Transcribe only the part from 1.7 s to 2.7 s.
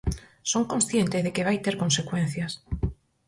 consecuencias.